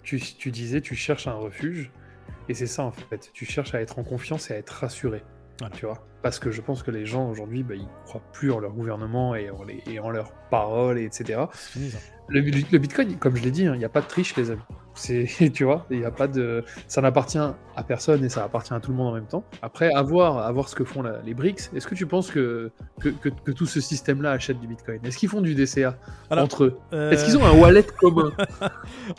Tu 0.02 0.18
disais 0.50 0.80
tu 0.80 0.94
cherches 0.94 1.26
un 1.28 1.34
refuge 1.34 1.90
et 2.48 2.54
c'est 2.54 2.66
ça 2.66 2.84
en 2.84 2.90
fait. 2.90 3.30
Tu 3.34 3.44
cherches 3.44 3.74
à 3.74 3.80
être 3.82 3.98
en 3.98 4.02
confiance 4.02 4.50
et 4.50 4.54
à 4.54 4.56
être 4.56 4.70
rassuré. 4.70 5.22
Voilà. 5.60 5.74
Tu 5.76 5.86
vois 5.86 5.98
Parce 6.22 6.38
que 6.38 6.50
je 6.50 6.60
pense 6.60 6.82
que 6.82 6.90
les 6.90 7.06
gens 7.06 7.28
aujourd'hui, 7.30 7.62
bah, 7.62 7.74
ils 7.76 7.86
croient 8.04 8.22
plus 8.32 8.50
en 8.50 8.58
leur 8.58 8.72
gouvernement 8.72 9.34
et 9.34 9.50
en, 9.50 9.62
les, 9.62 9.82
et 9.86 10.00
en 10.00 10.10
leurs 10.10 10.32
paroles, 10.50 10.98
et 10.98 11.04
etc. 11.04 11.42
C'est 11.52 11.70
fini 11.72 11.90
ça. 11.90 11.98
Le, 12.28 12.40
le 12.40 12.78
Bitcoin, 12.78 13.16
comme 13.16 13.36
je 13.36 13.42
l'ai 13.42 13.50
dit, 13.50 13.66
hein, 13.66 13.74
il 13.74 13.78
n'y 13.78 13.84
a 13.84 13.88
pas 13.88 14.00
de 14.00 14.06
triche, 14.06 14.36
les 14.36 14.50
amis. 14.52 14.62
C'est, 14.94 15.26
tu 15.54 15.64
vois, 15.64 15.86
il 15.90 16.04
a 16.04 16.10
pas 16.10 16.28
de, 16.28 16.64
ça 16.86 17.00
n'appartient 17.00 17.38
à 17.38 17.82
personne 17.86 18.24
et 18.24 18.28
ça 18.28 18.44
appartient 18.44 18.72
à 18.72 18.80
tout 18.80 18.90
le 18.92 18.96
monde 18.96 19.08
en 19.08 19.14
même 19.14 19.26
temps. 19.26 19.44
Après, 19.62 19.92
à 19.92 20.02
voir, 20.02 20.38
à 20.38 20.50
voir 20.52 20.68
ce 20.68 20.74
que 20.76 20.84
font 20.84 21.02
la- 21.02 21.20
les 21.22 21.34
BRICS. 21.34 21.70
Est-ce 21.74 21.86
que 21.86 21.94
tu 21.94 22.06
penses 22.06 22.30
que, 22.30 22.70
que, 23.00 23.08
que- 23.08 23.28
que 23.28 23.50
tout 23.50 23.66
ce 23.66 23.80
système-là 23.80 24.30
achète 24.32 24.60
du 24.60 24.66
Bitcoin? 24.68 25.00
Est-ce 25.04 25.18
qu'ils 25.18 25.28
font 25.28 25.40
du 25.40 25.54
DCA 25.54 25.96
Alors, 26.30 26.44
entre 26.44 26.64
eux? 26.64 26.78
Euh, 26.92 27.10
Est-ce 27.10 27.24
qu'ils 27.26 27.36
ont 27.38 27.44
un 27.44 27.58
wallet 27.58 27.82
commun? 28.00 28.30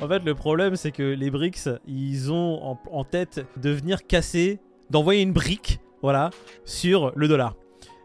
En 0.01 0.07
fait, 0.07 0.19
le 0.23 0.33
problème, 0.35 0.75
c'est 0.75 0.91
que 0.91 1.03
les 1.03 1.29
BRICS, 1.31 1.69
ils 1.87 2.31
ont 2.31 2.63
en, 2.63 2.79
en 2.91 3.03
tête 3.03 3.45
de 3.57 3.69
venir 3.71 4.07
casser, 4.07 4.59
d'envoyer 4.89 5.21
une 5.21 5.33
brique, 5.33 5.79
voilà, 6.01 6.29
sur 6.65 7.11
le 7.15 7.27
dollar. 7.27 7.55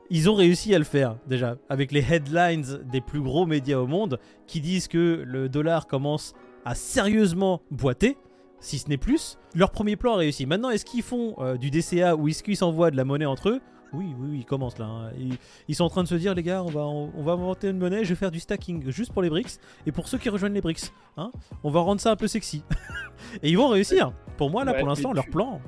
Ils 0.09 0.31
ont 0.31 0.35
réussi 0.35 0.75
à 0.75 0.79
le 0.79 0.85
faire 0.85 1.17
déjà 1.27 1.57
avec 1.69 1.91
les 1.91 2.01
headlines 2.13 2.81
des 2.93 3.01
plus 3.01 3.21
gros 3.21 3.45
médias 3.45 3.79
au 3.79 3.87
monde 3.89 4.21
qui 4.47 4.61
disent 4.61 4.87
que 4.87 5.23
le 5.27 5.49
dollar 5.49 5.87
commence 5.89 6.33
à 6.65 6.75
sérieusement 6.75 7.61
boiter, 7.73 8.17
si 8.61 8.79
ce 8.79 8.89
n'est 8.89 8.99
plus. 8.99 9.37
Leur 9.55 9.71
premier 9.73 9.97
plan 9.97 10.15
a 10.15 10.17
réussi. 10.19 10.47
Maintenant, 10.47 10.71
est-ce 10.71 10.85
qu'ils 10.85 11.03
font 11.03 11.35
euh, 11.39 11.57
du 11.57 11.71
DCA 11.71 12.15
ou 12.15 12.29
est-ce 12.29 12.43
qu'ils 12.45 12.57
s'envoient 12.57 12.91
de 12.93 12.97
la 12.97 13.05
monnaie 13.05 13.25
entre 13.27 13.49
eux? 13.49 13.61
Oui, 13.93 14.07
oui, 14.19 14.29
oui, 14.31 14.39
ils 14.41 14.45
commencent 14.45 14.79
là. 14.79 14.87
hein. 14.87 15.11
Ils, 15.19 15.39
ils 15.69 15.75
sont 15.75 15.85
en 15.85 15.89
train 15.89 16.03
de 16.03 16.09
se 16.09 16.15
dire, 16.17 16.35
les 16.35 16.43
gars, 16.43 16.63
on 16.63 16.71
va, 16.71 16.83
on, 16.83 17.11
on 17.17 17.23
va 17.23 17.33
inventer 17.33 17.69
une 17.69 17.79
monnaie, 17.79 18.05
je 18.05 18.11
vais 18.11 18.15
faire 18.15 18.31
du 18.33 18.41
stacking 18.41 18.89
juste 18.91 19.13
pour 19.13 19.23
les 19.23 19.31
BRICS 19.31 19.59
et 19.87 19.93
pour 19.93 20.07
ceux 20.09 20.19
qui 20.19 20.29
rejoignent 20.29 20.55
les 20.55 20.61
BRICS. 20.61 20.93
Hein, 21.17 21.31
on 21.65 21.71
va 21.71 21.81
rendre 21.81 22.01
ça 22.01 22.11
un 22.13 22.17
peu 22.17 22.27
sexy. 22.29 22.63
et 23.43 23.51
ils 23.51 23.57
vont 23.57 23.69
réussir. 23.69 24.13
Pour 24.37 24.51
moi, 24.51 24.65
là, 24.65 24.73
Ouais, 24.73 24.79
pour 24.81 24.89
l'instant, 24.89 25.13
leur 25.13 25.27
plan. 25.27 25.61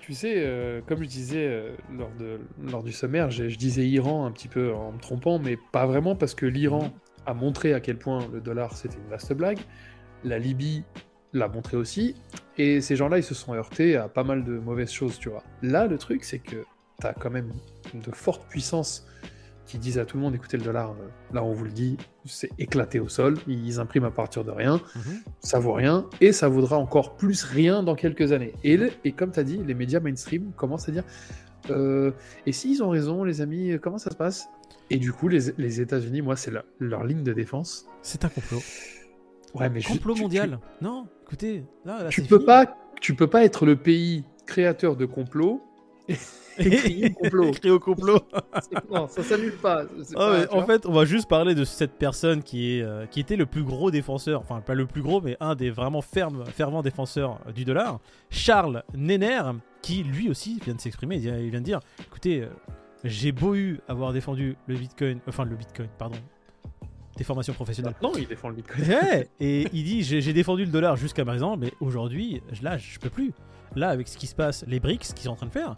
Tu 0.00 0.14
sais, 0.14 0.34
euh, 0.38 0.80
comme 0.86 1.02
je 1.02 1.08
disais 1.08 1.46
euh, 1.46 1.74
lors, 1.96 2.10
de, 2.18 2.40
lors 2.70 2.82
du 2.82 2.92
sommaire, 2.92 3.30
je, 3.30 3.48
je 3.48 3.58
disais 3.58 3.86
Iran 3.86 4.26
un 4.26 4.30
petit 4.30 4.48
peu 4.48 4.72
en 4.72 4.92
me 4.92 4.98
trompant, 4.98 5.38
mais 5.38 5.58
pas 5.72 5.86
vraiment 5.86 6.16
parce 6.16 6.34
que 6.34 6.46
l'Iran 6.46 6.90
a 7.26 7.34
montré 7.34 7.74
à 7.74 7.80
quel 7.80 7.98
point 7.98 8.26
le 8.32 8.40
dollar 8.40 8.76
c'était 8.76 8.96
une 8.96 9.08
vaste 9.08 9.32
blague. 9.32 9.58
La 10.24 10.38
Libye 10.38 10.84
l'a 11.32 11.48
montré 11.48 11.76
aussi. 11.76 12.14
Et 12.56 12.80
ces 12.80 12.96
gens-là, 12.96 13.18
ils 13.18 13.24
se 13.24 13.34
sont 13.34 13.54
heurtés 13.54 13.96
à 13.96 14.08
pas 14.08 14.24
mal 14.24 14.44
de 14.44 14.58
mauvaises 14.58 14.92
choses, 14.92 15.18
tu 15.18 15.28
vois. 15.28 15.42
Là, 15.62 15.86
le 15.86 15.98
truc, 15.98 16.24
c'est 16.24 16.38
que 16.38 16.64
tu 17.00 17.06
as 17.06 17.12
quand 17.12 17.30
même 17.30 17.52
de 17.92 18.10
fortes 18.12 18.46
puissances 18.48 19.06
qui 19.66 19.78
disent 19.78 19.98
à 19.98 20.04
tout 20.04 20.16
le 20.18 20.22
monde 20.22 20.34
écoutez, 20.34 20.56
le 20.58 20.62
dollar, 20.64 20.90
euh, 20.90 21.08
là, 21.34 21.42
on 21.42 21.52
vous 21.52 21.64
le 21.64 21.70
dit, 21.70 21.96
c'est 22.26 22.50
éclaté 22.58 23.00
au 23.00 23.08
sol. 23.08 23.38
Ils 23.48 23.80
impriment 23.80 24.04
à 24.04 24.10
partir 24.10 24.44
de 24.44 24.50
rien 24.50 24.80
ça 25.40 25.58
vaut 25.58 25.72
rien 25.72 26.06
et 26.20 26.32
ça 26.32 26.48
vaudra 26.48 26.76
encore 26.78 27.16
plus 27.16 27.42
rien 27.44 27.82
dans 27.82 27.94
quelques 27.94 28.32
années. 28.32 28.52
Et, 28.62 28.76
le- 28.76 28.90
et 29.04 29.12
comme 29.12 29.32
tu 29.32 29.40
as 29.40 29.44
dit, 29.44 29.60
les 29.66 29.74
médias 29.74 30.00
mainstream 30.00 30.52
commencent 30.56 30.88
à 30.88 30.92
dire 30.92 31.04
euh, 31.70 32.10
et 32.44 32.52
s'ils 32.52 32.82
ont 32.82 32.90
raison, 32.90 33.24
les 33.24 33.40
amis, 33.40 33.78
comment 33.82 33.96
ça 33.98 34.10
se 34.10 34.16
passe? 34.16 34.48
Et 34.90 34.98
du 34.98 35.12
coup, 35.12 35.28
les, 35.28 35.52
les 35.56 35.80
États-Unis, 35.80 36.20
moi, 36.20 36.36
c'est 36.36 36.52
leur 36.78 37.04
ligne 37.04 37.22
de 37.22 37.32
défense. 37.32 37.86
C'est 38.02 38.22
un 38.24 38.28
complot. 38.28 38.60
Ouais, 39.54 39.70
mais 39.70 39.80
je- 39.80 39.88
complot 39.88 40.14
tu- 40.14 40.20
mondial. 40.22 40.58
Non, 40.82 41.06
écoutez, 41.24 41.64
là, 41.86 42.02
là 42.02 42.08
Tu, 42.10 42.20
tu 42.22 42.28
peux 42.28 42.36
fini. 42.36 42.46
pas, 42.46 42.76
tu 43.00 43.14
peux 43.14 43.28
pas 43.28 43.44
être 43.44 43.64
le 43.64 43.76
pays 43.76 44.24
créateur 44.46 44.94
de 44.96 45.06
complots. 45.06 45.62
Et 46.08 46.70
créer 46.70 47.06
un 47.06 47.10
complot. 47.10 47.44
Écrit 47.48 47.70
au 47.70 47.80
complot. 47.80 48.18
Non, 48.90 49.08
ça 49.08 49.22
s'annule 49.22 49.56
pas. 49.56 49.84
Ah 50.16 50.44
pas- 50.48 50.56
en 50.56 50.64
fait, 50.66 50.86
on 50.86 50.92
va 50.92 51.04
juste 51.04 51.28
parler 51.28 51.54
de 51.54 51.64
cette 51.64 51.92
personne 51.98 52.42
qui, 52.42 52.76
est, 52.78 52.82
euh, 52.82 53.06
qui 53.06 53.20
était 53.20 53.36
le 53.36 53.46
plus 53.46 53.62
gros 53.64 53.90
défenseur, 53.90 54.40
enfin 54.40 54.60
pas 54.60 54.74
le 54.74 54.86
plus 54.86 55.02
gros, 55.02 55.20
mais 55.20 55.36
un 55.40 55.54
des 55.54 55.70
vraiment 55.70 56.02
fermes, 56.02 56.44
fervents 56.46 56.82
défenseurs 56.82 57.40
euh, 57.48 57.52
du 57.52 57.64
dollar, 57.64 57.98
Charles 58.30 58.84
Nenner, 58.94 59.42
qui 59.82 60.02
lui 60.04 60.28
aussi 60.30 60.60
vient 60.64 60.74
de 60.74 60.80
s'exprimer, 60.80 61.16
il 61.16 61.22
vient- 61.22 61.60
de 61.60 61.64
dire, 61.64 61.80
écoutez, 62.06 62.42
euh, 62.42 62.48
j'ai 63.02 63.32
beau 63.32 63.54
eu 63.54 63.80
avoir 63.88 64.12
défendu 64.12 64.56
le 64.66 64.76
Bitcoin, 64.76 65.18
enfin 65.28 65.44
le 65.44 65.56
Bitcoin, 65.56 65.88
pardon, 65.98 66.16
des 67.16 67.24
formations 67.24 67.52
professionnelles. 67.52 67.94
Maintenant, 68.00 68.18
il 68.18 68.26
défend 68.26 68.48
le 68.48 68.54
Bitcoin. 68.56 68.82
Ouais, 68.88 69.28
et 69.40 69.66
il 69.72 69.84
dit 69.84 70.02
j'ai 70.02 70.32
défendu 70.32 70.64
le 70.64 70.70
dollar 70.70 70.96
jusqu'à 70.96 71.24
présent, 71.24 71.56
mais 71.56 71.72
aujourd'hui, 71.80 72.42
là, 72.62 72.76
je 72.78 72.98
peux 72.98 73.10
plus. 73.10 73.32
Là, 73.76 73.88
avec 73.88 74.06
ce 74.06 74.16
qui 74.16 74.26
se 74.28 74.34
passe, 74.36 74.64
les 74.68 74.78
BRICS, 74.78 75.08
ce 75.08 75.14
qu'ils 75.14 75.24
sont 75.24 75.32
en 75.32 75.36
train 75.36 75.46
de 75.46 75.52
faire, 75.52 75.74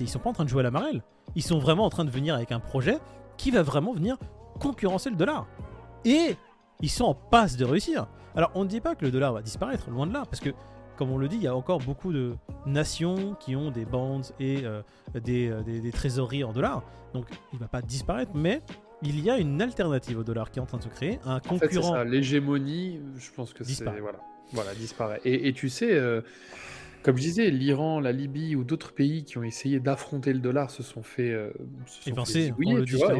ils 0.00 0.08
sont 0.08 0.18
pas 0.18 0.30
en 0.30 0.32
train 0.32 0.44
de 0.44 0.48
jouer 0.48 0.60
à 0.60 0.64
la 0.64 0.70
marelle. 0.70 1.02
Ils 1.34 1.42
sont 1.42 1.58
vraiment 1.58 1.84
en 1.84 1.90
train 1.90 2.04
de 2.04 2.10
venir 2.10 2.34
avec 2.34 2.52
un 2.52 2.60
projet 2.60 2.98
qui 3.36 3.50
va 3.50 3.62
vraiment 3.62 3.92
venir 3.92 4.16
concurrencer 4.60 5.10
le 5.10 5.16
dollar. 5.16 5.46
Et 6.04 6.36
ils 6.80 6.90
sont 6.90 7.04
en 7.04 7.14
passe 7.14 7.56
de 7.56 7.64
réussir. 7.64 8.06
Alors, 8.36 8.50
on 8.54 8.64
ne 8.64 8.68
dit 8.68 8.80
pas 8.80 8.94
que 8.94 9.04
le 9.04 9.10
dollar 9.10 9.32
va 9.32 9.42
disparaître, 9.42 9.90
loin 9.90 10.06
de 10.06 10.12
là, 10.12 10.24
parce 10.28 10.40
que, 10.40 10.50
comme 10.96 11.10
on 11.10 11.18
le 11.18 11.28
dit, 11.28 11.36
il 11.36 11.42
y 11.42 11.46
a 11.48 11.56
encore 11.56 11.78
beaucoup 11.78 12.12
de 12.12 12.34
nations 12.66 13.34
qui 13.40 13.56
ont 13.56 13.70
des 13.70 13.84
bonds 13.84 14.20
et 14.40 14.64
euh, 14.64 14.82
des, 15.14 15.48
euh, 15.48 15.62
des- 15.62 15.80
des 15.80 15.92
trésoreries 15.92 16.44
en 16.44 16.52
dollars. 16.52 16.82
Donc, 17.14 17.26
il 17.52 17.58
va 17.58 17.68
pas 17.68 17.80
disparaître, 17.82 18.32
mais 18.34 18.60
il 19.02 19.20
y 19.20 19.30
a 19.30 19.38
une 19.38 19.60
alternative 19.62 20.18
au 20.18 20.24
dollar 20.24 20.50
qui 20.50 20.58
est 20.58 20.62
en 20.62 20.66
train 20.66 20.78
de 20.78 20.82
se 20.82 20.88
créer, 20.88 21.18
un 21.24 21.36
En 21.36 21.40
fait, 21.40 21.68
concurrent. 21.68 22.02
L'hégémonie, 22.04 23.00
je 23.16 23.30
pense 23.32 23.52
que 23.52 23.62
c'est 23.64 23.70
Disparaît. 23.70 24.00
voilà, 24.00 24.18
voilà, 24.52 24.74
disparaît. 24.74 25.20
Et, 25.24 25.48
et 25.48 25.52
tu 25.52 25.68
sais, 25.68 25.92
euh, 25.92 26.22
comme 27.04 27.16
je 27.18 27.22
disais, 27.22 27.50
l'Iran, 27.50 28.00
la 28.00 28.10
Libye 28.12 28.56
ou 28.56 28.64
d'autres 28.64 28.92
pays 28.94 29.24
qui 29.24 29.38
ont 29.38 29.42
essayé 29.44 29.78
d'affronter 29.78 30.32
le 30.32 30.40
dollar 30.40 30.70
se 30.70 30.82
sont 30.82 31.02
fait, 31.02 31.30
euh, 31.30 31.52
se 31.86 32.00
fait 32.02 32.10
on 32.70 32.74
le 32.78 32.84
tu 32.84 32.96
vois. 32.96 33.12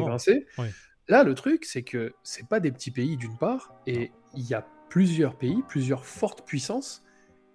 Ouais. 0.57 0.71
Là, 1.07 1.23
le 1.23 1.35
truc, 1.35 1.65
c'est 1.65 1.83
que 1.83 2.13
c'est 2.23 2.47
pas 2.49 2.59
des 2.59 2.71
petits 2.71 2.89
pays 2.91 3.15
d'une 3.15 3.37
part, 3.37 3.73
et 3.85 4.11
il 4.35 4.43
y 4.47 4.55
a 4.55 4.67
plusieurs 4.89 5.37
pays, 5.37 5.61
plusieurs 5.67 6.03
fortes 6.05 6.43
puissances. 6.45 7.03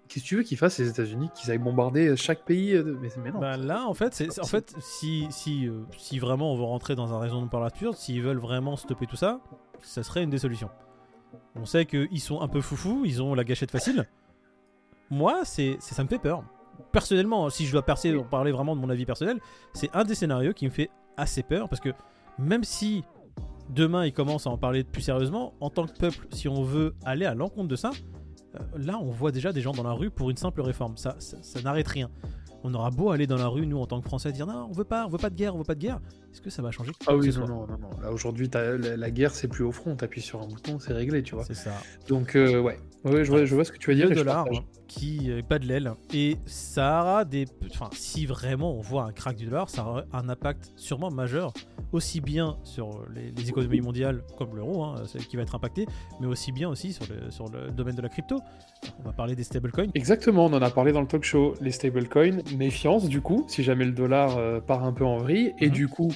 Qu'est-ce 0.08 0.24
que 0.24 0.28
tu 0.28 0.36
veux 0.36 0.42
qu'ils 0.42 0.56
fassent 0.58 0.78
les 0.78 0.88
États-Unis, 0.88 1.30
qu'ils 1.34 1.50
aillent 1.50 1.58
bombarder 1.58 2.16
chaque 2.16 2.44
pays 2.44 2.74
euh, 2.74 2.96
mais, 3.00 3.08
mais 3.22 3.30
non. 3.32 3.40
Bah 3.40 3.56
là, 3.56 3.86
en 3.86 3.94
fait, 3.94 4.14
c'est 4.14 4.30
c'est- 4.32 4.40
en 4.40 4.44
fait 4.44 4.74
si 4.80 5.26
si 5.30 5.66
euh, 5.68 5.82
si 5.96 6.18
vraiment 6.18 6.52
on 6.52 6.56
veut 6.56 6.64
rentrer 6.64 6.94
dans 6.96 7.12
un 7.12 7.18
raisonnement 7.20 7.48
par 7.48 7.60
l'absurde, 7.60 7.96
s'ils 7.96 8.22
veulent 8.22 8.38
vraiment 8.38 8.76
stopper 8.76 9.06
tout 9.06 9.16
ça, 9.16 9.40
ça 9.82 10.02
serait 10.02 10.22
une 10.22 10.30
des 10.30 10.38
solutions. 10.38 10.70
On 11.54 11.64
sait 11.64 11.86
qu'ils 11.86 12.20
sont 12.20 12.40
un 12.40 12.48
peu 12.48 12.60
foufous, 12.60 13.04
ils 13.04 13.22
ont 13.22 13.34
la 13.34 13.44
gâchette 13.44 13.70
facile. 13.70 14.08
Moi, 15.10 15.40
c'est 15.44 15.76
ça 15.80 16.02
me 16.02 16.08
fait 16.08 16.18
peur. 16.18 16.44
Personnellement, 16.92 17.50
si 17.50 17.66
je 17.66 17.72
dois 17.72 17.82
parler 17.82 18.52
vraiment 18.52 18.74
de 18.74 18.80
mon 18.80 18.88
avis 18.90 19.04
personnel, 19.04 19.38
c'est 19.74 19.94
un 19.94 20.04
des 20.04 20.14
scénarios 20.14 20.52
qui 20.52 20.64
me 20.64 20.70
fait 20.70 20.90
assez 21.16 21.42
peur 21.42 21.68
parce 21.68 21.80
que 21.80 21.90
même 22.38 22.64
si 22.64 23.04
demain 23.68 24.06
ils 24.06 24.12
commencent 24.12 24.46
à 24.46 24.50
en 24.50 24.58
parler 24.58 24.84
plus 24.84 25.02
sérieusement, 25.02 25.54
en 25.60 25.70
tant 25.70 25.86
que 25.86 25.96
peuple, 25.96 26.26
si 26.32 26.48
on 26.48 26.62
veut 26.62 26.94
aller 27.04 27.26
à 27.26 27.34
l'encontre 27.34 27.68
de 27.68 27.76
ça, 27.76 27.90
euh, 28.54 28.58
là 28.76 28.98
on 28.98 29.10
voit 29.10 29.30
déjà 29.30 29.52
des 29.52 29.60
gens 29.60 29.72
dans 29.72 29.82
la 29.82 29.92
rue 29.92 30.10
pour 30.10 30.30
une 30.30 30.36
simple 30.36 30.62
réforme. 30.62 30.96
Ça, 30.96 31.16
ça, 31.18 31.36
ça 31.42 31.60
n'arrête 31.62 31.88
rien. 31.88 32.10
On 32.62 32.74
aura 32.74 32.90
beau 32.90 33.10
aller 33.10 33.26
dans 33.26 33.36
la 33.36 33.46
rue, 33.46 33.66
nous 33.66 33.78
en 33.78 33.86
tant 33.86 34.00
que 34.00 34.06
Français, 34.06 34.32
dire 34.32 34.46
non, 34.46 34.66
on 34.68 34.72
veut 34.72 34.84
pas, 34.84 35.06
on 35.06 35.08
veut 35.08 35.18
pas 35.18 35.30
de 35.30 35.36
guerre, 35.36 35.54
on 35.54 35.58
veut 35.58 35.64
pas 35.64 35.74
de 35.74 35.80
guerre. 35.80 36.00
Est-ce 36.32 36.40
que 36.40 36.50
ça 36.50 36.62
va 36.62 36.70
changer 36.70 36.92
Ah 37.06 37.16
oui, 37.16 37.30
non, 37.36 37.46
non, 37.46 37.66
non, 37.66 37.78
non. 37.78 37.90
Là, 38.02 38.12
aujourd'hui, 38.12 38.48
la, 38.52 38.76
la 38.78 39.10
guerre, 39.10 39.34
c'est 39.34 39.48
plus 39.48 39.64
au 39.64 39.72
front. 39.72 39.96
T'appuies 39.96 40.20
sur 40.22 40.40
un 40.40 40.46
bouton, 40.46 40.78
c'est 40.78 40.92
réglé, 40.92 41.22
tu 41.22 41.34
vois. 41.34 41.44
C'est 41.44 41.54
ça. 41.54 41.72
Donc, 42.08 42.36
euh, 42.36 42.60
ouais. 42.60 42.78
Ouais, 43.04 43.24
je 43.24 43.30
vois, 43.30 43.44
je 43.46 43.54
vois 43.54 43.64
ce 43.64 43.72
que 43.72 43.78
tu 43.78 43.88
veux 43.90 43.96
dire. 43.96 44.08
le 44.10 44.14
dollar 44.14 44.44
partage. 44.44 44.62
qui 44.86 45.30
euh, 45.30 45.40
bat 45.48 45.58
de 45.58 45.66
l'aile 45.66 45.90
et 46.12 46.36
ça 46.44 47.00
aura 47.00 47.24
des 47.24 47.46
enfin 47.70 47.88
si 47.94 48.26
vraiment 48.26 48.74
on 48.74 48.82
voit 48.82 49.04
un 49.04 49.12
crack 49.12 49.36
du 49.36 49.46
dollar 49.46 49.70
ça 49.70 49.86
aura 49.86 50.04
un 50.12 50.28
impact 50.28 50.72
sûrement 50.76 51.10
majeur 51.10 51.54
aussi 51.92 52.20
bien 52.20 52.58
sur 52.62 53.02
les, 53.14 53.30
les 53.30 53.48
économies 53.48 53.80
mondiales 53.80 54.22
comme 54.36 54.54
l'euro 54.54 54.84
hein, 54.84 54.96
c'est- 55.06 55.26
qui 55.26 55.36
va 55.36 55.42
être 55.44 55.54
impacté 55.54 55.86
mais 56.20 56.26
aussi 56.26 56.52
bien 56.52 56.68
aussi 56.68 56.92
sur 56.92 57.06
le, 57.06 57.30
sur 57.30 57.46
le 57.48 57.70
domaine 57.70 57.94
de 57.96 58.02
la 58.02 58.10
crypto 58.10 58.40
on 58.98 59.02
va 59.02 59.12
parler 59.14 59.34
des 59.34 59.44
stablecoins 59.44 59.86
Exactement, 59.94 60.44
on 60.46 60.52
en 60.52 60.60
a 60.60 60.70
parlé 60.70 60.92
dans 60.92 61.00
le 61.00 61.06
talk 61.06 61.22
show. 61.24 61.54
Les 61.60 61.70
stablecoins, 61.70 62.38
méfiance 62.56 63.08
du 63.08 63.20
coup, 63.20 63.44
si 63.48 63.62
jamais 63.62 63.84
le 63.84 63.92
dollar 63.92 64.36
euh, 64.38 64.60
part 64.60 64.84
un 64.84 64.92
peu 64.92 65.04
en 65.04 65.18
vrille. 65.18 65.52
Et 65.58 65.66
Mhm. 65.66 65.72
du 65.72 65.88
coup, 65.88 66.10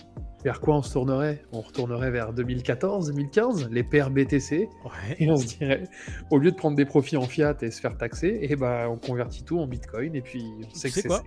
vers 0.45 0.61
quoi 0.61 0.77
on 0.77 0.83
se 0.83 0.93
tournerait? 0.93 1.43
On 1.53 1.61
retournerait 1.61 2.11
vers 2.11 2.33
2014, 2.33 3.09
2015, 3.13 3.71
les 3.71 3.83
paires 3.83 4.11
BTC, 4.11 4.69
Ouais. 4.85 5.17
et 5.19 5.31
on 5.31 5.37
se 5.37 5.57
dirait, 5.59 5.85
au 6.31 6.39
lieu 6.39 6.51
de 6.51 6.57
prendre 6.57 6.77
des 6.77 6.85
profits 6.85 7.17
en 7.17 7.23
fiat 7.23 7.55
et 7.63 7.71
se 7.71 7.81
faire 7.81 7.97
taxer, 7.97 8.39
et 8.43 8.55
ben 8.57 8.87
on 8.89 8.97
convertit 8.99 9.43
tout 9.45 9.59
en 9.59 9.67
bitcoin, 9.67 10.15
et 10.15 10.21
puis 10.23 10.45
on 10.59 10.75
sait 10.75 10.89
Tu 10.91 10.95
que 10.97 11.01
c'est 11.01 11.09
safe. 11.09 11.23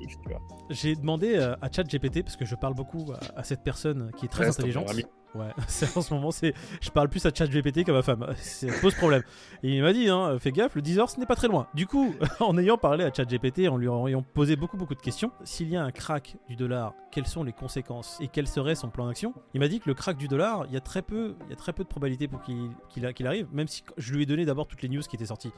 J'ai 0.70 0.96
demandé 0.96 1.36
euh, 1.36 1.56
à 1.62 1.72
ChatGPT 1.72 2.22
parce 2.24 2.38
que 2.38 2.46
je 2.46 2.56
parle 2.56 2.76
beaucoup 2.76 3.12
à, 3.14 3.40
à 3.40 3.44
cette 3.44 3.64
personne 3.64 4.12
qui 4.18 4.26
est 4.26 4.30
très 4.30 4.44
Ouais, 4.46 4.50
intelligente. 4.50 4.88
Ouais, 5.36 5.50
en 5.96 6.02
ce 6.02 6.14
moment, 6.14 6.32
c'est, 6.32 6.54
je 6.82 6.90
parle 6.90 7.10
plus 7.10 7.26
à 7.26 7.32
ChatGPT 7.34 7.84
qu'à 7.84 7.94
ma 7.94 8.02
femme. 8.02 8.26
Ça 8.38 8.68
pose 8.82 8.96
problème. 8.96 9.22
Et 9.62 9.76
il 9.76 9.84
m'a 9.84 9.94
dit, 9.94 10.10
hein, 10.10 10.38
fais 10.40 10.52
gaffe, 10.52 10.76
le 10.76 10.82
10 10.82 11.00
heures, 11.00 11.10
ce 11.10 11.20
n'est 11.20 11.26
pas 11.26 11.36
très 11.36 11.48
loin. 11.48 11.68
Du 11.74 11.86
coup, 11.86 12.16
en 12.40 12.58
ayant 12.58 12.78
parlé 12.78 13.04
à 13.04 13.14
ChatGPT, 13.14 13.68
en 13.68 13.78
lui 13.78 13.88
ayant 13.88 14.24
posé 14.24 14.56
beaucoup, 14.56 14.78
beaucoup 14.78 14.96
de 14.96 15.02
questions, 15.02 15.32
s'il 15.44 15.70
y 15.70 15.76
a 15.78 15.84
un 15.84 15.92
crack 15.92 16.38
du 16.48 16.56
dollar, 16.56 16.94
quelles 17.12 17.28
sont 17.28 17.44
les 17.44 17.54
conséquences 17.54 18.18
et 18.20 18.28
quel 18.28 18.48
serait 18.48 18.76
son 18.76 18.90
plan 18.90 19.08
d'action? 19.08 19.34
Il 19.54 19.60
m'a 19.60 19.68
dit 19.68 19.80
que 19.80 19.88
le 19.90 19.94
crack 19.94 20.18
du 20.18 20.28
dollar, 20.28 20.66
il 20.68 20.74
y 20.74 20.78
a 20.78 20.82
très 20.82 21.02
peu, 21.02 21.36
il 21.46 21.50
y 21.50 21.54
a 21.54 21.58
très 21.58 21.74
peu 21.74 21.84
de 21.84 21.90
probabilité 21.90 22.28
pour 22.28 22.42
qu'il, 22.42 23.26
arrive, 23.28 23.48
même 23.52 23.68
si 23.68 23.84
je 23.98 24.14
lui 24.14 24.24
ai 24.24 24.26
donné 24.26 24.46
d'abord 24.46 24.68
toutes 24.68 24.82
les 24.82 24.90
news 24.90 25.02
qui 25.02 25.16
étaient 25.16 25.26
sorties. 25.26 25.52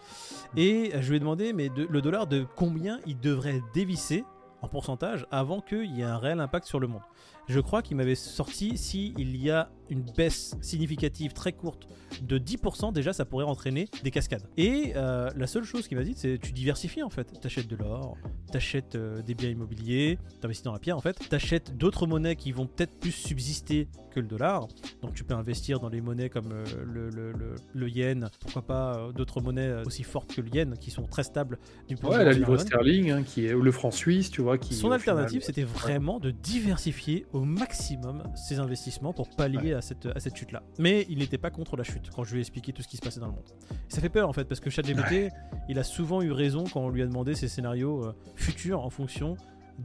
Et 0.58 0.92
je 1.00 1.10
lui 1.10 1.18
ai 1.18 1.20
demandé, 1.20 1.54
mais 1.54 1.70
de- 1.70 1.88
le 1.90 2.02
dollar, 2.02 2.28
de 2.28 2.46
combien 2.56 3.00
il 3.06 3.20
devrait 3.20 3.62
dévisser 3.74 4.26
en 4.62 4.68
pourcentage 4.68 5.26
avant 5.32 5.62
qu'il 5.62 5.96
y 5.96 6.02
ait 6.02 6.06
un 6.06 6.18
réel 6.18 6.40
impact 6.42 6.66
sur 6.68 6.80
le 6.80 6.88
monde? 6.88 7.02
Je 7.50 7.60
crois 7.60 7.82
qu'il 7.82 7.98
m'avait 7.98 8.15
sorti 8.15 8.77
si 8.77 9.13
il 9.18 9.36
y 9.36 9.50
a 9.50 9.70
une 9.89 10.03
baisse 10.15 10.56
significative 10.62 11.34
très 11.34 11.51
courte 11.51 11.88
de 12.22 12.38
10%, 12.38 12.94
déjà 12.94 13.12
ça 13.12 13.25
pourrait 13.25 13.46
entraîner 13.46 13.88
des 14.03 14.12
cascades. 14.12 14.44
Et 14.56 14.94
euh, 14.96 15.29
la 15.36 15.48
seule 15.48 15.63
chose 15.63 15.88
qu'il 15.88 15.98
m'a 15.98 16.03
dit, 16.03 16.13
c'est 16.15 16.38
tu 16.39 16.51
diversifies 16.51 17.01
en 17.01 17.10
fait. 17.10 17.39
T'achètes 17.41 17.68
de 17.68 17.75
l'or, 17.75 18.15
t'achètes 18.51 18.94
euh, 18.94 19.24
des 19.24 19.34
biens 19.34 19.50
immobiliers, 19.50 20.20
t'investis 20.41 20.63
dans 20.63 20.74
la 20.74 20.79
pierre 20.79 20.96
en 20.98 21.01
fait, 21.01 21.18
t'achètes 21.27 21.75
d'autres 21.75 22.06
monnaies 22.06 22.36
qui 22.36 22.51
vont 22.51 22.68
peut-être 22.68 23.00
plus 23.00 23.12
subsister 23.12 23.88
que 24.12 24.20
le 24.20 24.27
dollar. 24.27 24.68
Donc 25.01 25.15
tu 25.15 25.24
peux 25.24 25.34
investir 25.34 25.79
dans 25.79 25.89
les 25.89 26.01
monnaies 26.01 26.29
comme 26.29 26.51
euh, 26.51 26.63
le, 26.86 27.10
le- 27.10 27.32
le- 27.32 27.56
le 27.74 27.89
yen, 27.89 28.29
pourquoi 28.41 28.62
pas 28.62 28.96
euh, 28.98 29.12
d'autres 29.12 29.41
monnaies 29.41 29.74
aussi 29.88 30.03
fortes 30.03 30.36
que 30.36 30.41
le 30.41 30.50
yen 30.53 30.77
qui 30.77 30.91
sont 30.91 31.08
très 31.08 31.24
stables 31.24 31.58
du 31.88 31.96
point 31.96 32.12
de 32.12 32.15
vue 32.20 32.25
la 32.25 32.34
livre 32.34 32.58
sterling, 32.58 33.10
hein, 33.12 33.24
qui 33.24 33.48
est, 33.48 33.53
ou 33.56 33.62
le 33.63 33.72
franc 33.72 33.89
suisse, 33.91 34.29
tu 34.29 34.41
vois, 34.41 34.60
qui. 34.60 34.75
son 34.75 34.91
alternative, 34.91 35.41
final, 35.41 35.44
c'était 35.46 35.63
vraiment 35.63 36.20
de 36.20 36.29
diversifier 36.29 37.25
au 37.34 37.38
maximum 37.46 38.24
ses 38.36 38.60
investissements 38.60 39.13
pour 39.13 39.29
pallier 39.29 39.74
à 39.74 39.81
cette, 39.81 40.05
à 40.08 40.19
cette 40.19 40.36
chute-là. 40.36 40.63
Mais 40.77 41.05
il 41.10 41.19
n'était 41.19 41.38
pas 41.38 41.50
contre 41.51 41.75
la 41.77 41.84
chute 41.84 42.10
quand 42.15 42.24
je 42.24 42.31
lui 42.31 42.39
ai 42.39 42.41
expliqué 42.41 42.74
tout 42.74 42.81
ce 42.81 42.88
qui 42.88 42.98
se 42.98 43.01
passait 43.01 43.19
dans 43.19 43.27
le 43.27 43.34
monde. 43.34 43.50
Et 43.72 43.93
ça 43.93 44.01
fait 44.01 44.10
peur 44.10 44.27
en 44.29 44.34
fait, 44.34 44.46
parce 44.46 44.60
que 44.60 44.69
ChatGPT, 44.69 45.29
il 45.67 45.79
a 45.79 45.84
souvent 45.84 46.22
eu 46.22 46.31
raison 46.31 46.63
quand 46.72 46.81
on 46.81 46.89
lui 46.89 47.01
a 47.01 47.05
demandé 47.05 47.36
ses 47.36 47.48
scénarios 47.48 48.05
euh, 48.05 48.15
futurs 48.36 48.84
en 48.84 48.89
fonction 48.89 49.36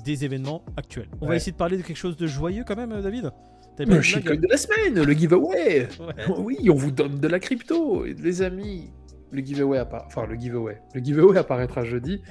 des 0.04 0.24
événements 0.24 0.64
actuels. 0.76 1.08
On 1.20 1.26
va 1.26 1.30
Ouais. 1.30 1.36
essayer 1.36 1.52
de 1.52 1.56
parler 1.56 1.76
de 1.76 1.82
quelque 1.82 1.96
chose 1.96 2.16
de 2.16 2.26
joyeux 2.26 2.64
quand 2.66 2.76
même, 2.76 2.92
euh, 2.92 3.02
David? 3.02 3.30
Le 3.78 4.00
shitcoin 4.02 4.36
de 4.36 4.46
la 4.48 4.56
semaine, 4.56 5.02
le 5.02 5.12
giveaway 5.12 5.88
Ouais. 5.98 6.14
Oui, 6.38 6.70
on 6.70 6.74
vous 6.76 6.90
donne 6.92 7.18
de 7.18 7.26
la 7.28 7.40
crypto, 7.40 8.04
les 8.04 8.42
amis. 8.42 8.92
Le 9.32 9.42
giveaway 9.42 9.78
appara- 9.78 10.04
enfin 10.06 10.26
le 10.26 10.36
giveaway. 10.36 10.80
Le 10.94 11.02
giveaway 11.02 11.36
apparaîtra 11.38 11.84
jeudi 11.84 12.22